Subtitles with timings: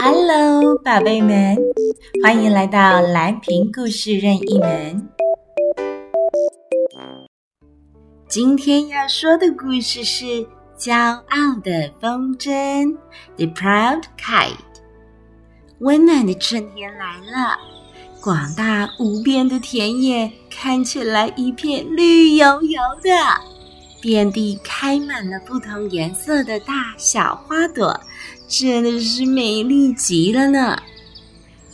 [0.00, 1.56] Hello，宝贝们，
[2.22, 5.08] 欢迎来到蓝屏故事任意门。
[8.26, 10.24] 今天要说的故事是
[10.78, 12.50] 《骄傲的风筝》
[13.36, 14.56] （The Proud Kite）。
[15.80, 17.58] 温暖的春天来了，
[18.20, 23.10] 广大无边的田野看起来一片绿油油的。
[24.02, 27.98] 遍地开满了不同颜色的大小花朵，
[28.48, 30.76] 真的是美丽极了呢。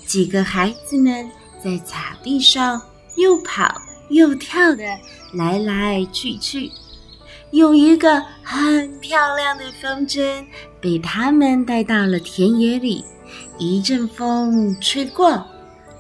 [0.05, 1.31] 几个孩子们
[1.65, 2.81] 在草地上
[3.17, 4.85] 又跑又跳的
[5.33, 6.71] 来来去去，
[7.51, 10.45] 有一个很漂亮的风筝
[10.83, 13.05] 被他们带到了田野里。
[13.59, 15.47] 一阵风吹过，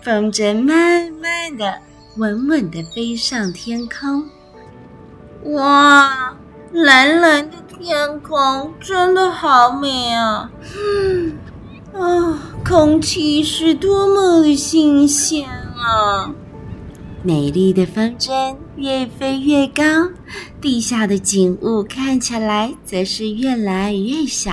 [0.03, 1.79] 风筝慢慢的、
[2.17, 4.25] 稳稳的飞上天空。
[5.49, 6.37] 哇，
[6.73, 10.51] 蓝蓝的天空真的好美啊！
[10.77, 11.39] 嗯，
[11.95, 16.31] 啊，空气是多么的新鲜啊！
[17.23, 19.83] 美丽的风筝越飞越高，
[20.61, 24.53] 地下的景物看起来则是越来越小，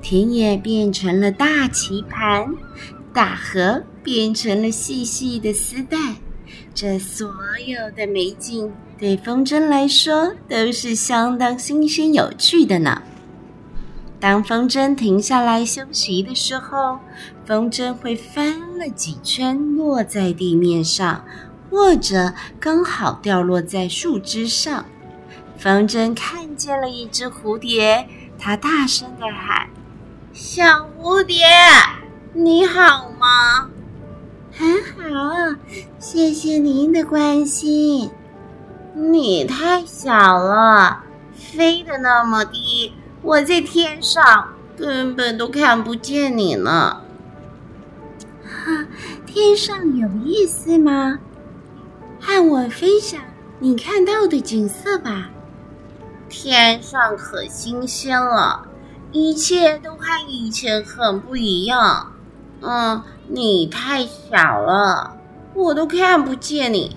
[0.00, 2.46] 田野变成了大棋盘，
[3.12, 5.98] 大河变成了细细的丝带。
[6.74, 7.28] 这所
[7.66, 13.02] 有的美景，对风筝来说都是相当新鲜有趣的呢。
[14.18, 16.98] 当风筝停下来休息的时候，
[17.44, 21.24] 风筝会翻了几圈落在地面上，
[21.68, 24.84] 或者刚好掉落在树枝上。
[25.58, 29.68] 风筝看见了一只蝴蝶，它大声地喊
[30.32, 31.44] ：“小蝴蝶，
[32.32, 33.70] 你好吗？”
[34.96, 35.56] 很好，
[35.98, 38.10] 谢谢您的关心。
[38.94, 47.00] 你太小了，飞得那么低，我在天上根本都看不见你呢。
[48.44, 48.86] 哈，
[49.24, 51.18] 天上有意思吗？
[52.20, 53.20] 和我分享
[53.60, 55.30] 你看到的景色吧。
[56.28, 58.66] 天上可新鲜了，
[59.10, 62.11] 一切都和以前很不一样。
[62.62, 63.02] 嗯。
[63.28, 65.16] 你太小了，
[65.54, 66.96] 我都看不见你。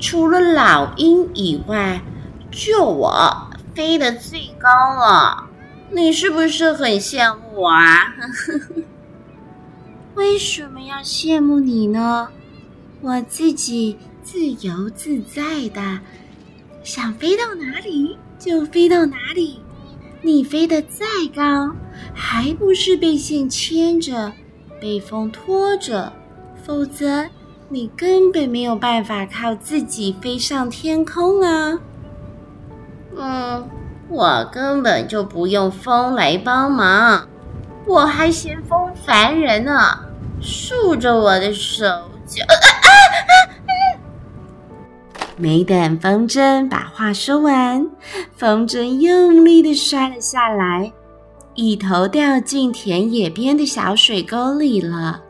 [0.00, 2.02] 除了老鹰以外，
[2.50, 5.44] 就我飞得最高了。
[5.90, 8.12] 你是不是很羡慕我啊？
[10.16, 12.28] 为什么要羡慕你呢？
[13.00, 16.00] 我自己自由自在的，
[16.82, 19.60] 想飞到哪里就飞到哪里。
[20.22, 21.76] 你飞得再高，
[22.14, 24.32] 还不是被线牵着？
[24.80, 26.12] 被风拖着，
[26.62, 27.26] 否则
[27.68, 31.78] 你根本没有办法靠自己飞上天空啊！
[33.16, 33.68] 嗯，
[34.08, 37.28] 我根本就不用风来帮忙，
[37.86, 39.98] 我还嫌风烦人呢，
[40.40, 41.84] 竖着我的手
[42.26, 42.42] 就……
[42.44, 43.28] 啊啊啊
[43.66, 43.72] 啊！
[45.36, 47.88] 没等风筝把话说完，
[48.36, 50.92] 风筝用力地摔了下来。
[51.60, 55.20] 一头掉进田野边的小水沟里了。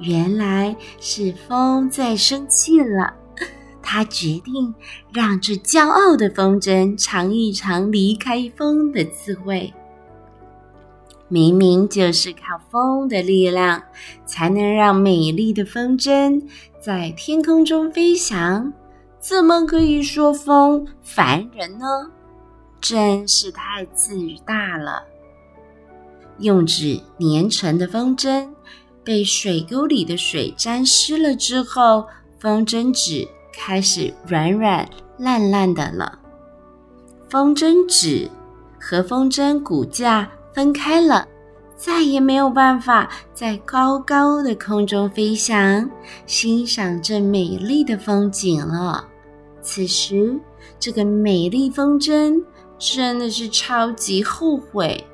[0.00, 3.14] 原来是风在生气了，
[3.80, 4.74] 他决定
[5.12, 9.72] 让这骄傲的风筝尝一尝离开风的滋味。
[11.28, 13.80] 明明就是靠风的力量，
[14.26, 16.42] 才能让美丽的风筝
[16.80, 18.72] 在天空中飞翔，
[19.20, 21.86] 怎么可以说风烦人呢？
[22.80, 25.04] 真是太自大了。
[26.42, 28.46] 用纸粘成的风筝
[29.02, 32.04] 被水沟里的水沾湿了之后，
[32.38, 34.88] 风筝纸开始软软
[35.18, 36.18] 烂烂的了。
[37.28, 38.28] 风筝纸
[38.78, 41.26] 和风筝骨架分开了，
[41.76, 45.88] 再也没有办法在高高的空中飞翔，
[46.26, 49.08] 欣赏这美丽的风景了。
[49.62, 50.38] 此时，
[50.78, 52.42] 这个美丽风筝
[52.78, 55.04] 真的是超级后悔。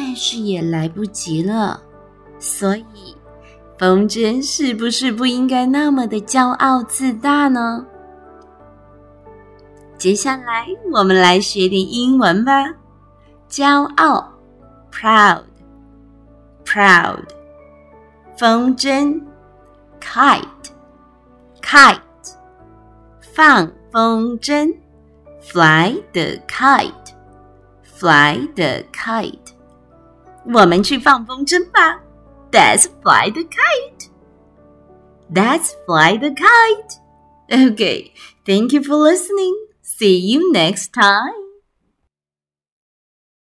[0.00, 1.82] 但是也来不及了，
[2.38, 3.16] 所以
[3.76, 7.84] 风筝是不是不应该那么的骄傲自大呢？
[9.98, 12.52] 接下来我们来学点英文吧。
[13.50, 14.32] 骄傲
[14.92, 15.44] ，proud，proud，
[18.36, 19.20] 风筝
[20.00, 21.98] ，kite，kite，
[23.34, 24.72] 放风筝
[25.42, 29.57] ，fly the kite，fly the kite。
[30.53, 31.99] 我们去放风筝吧！
[32.51, 34.09] Let's fly the kite.
[35.33, 36.99] Let's fly the kite.
[37.49, 38.11] Okay,
[38.45, 39.55] thank you for listening.
[39.81, 41.46] See you next time.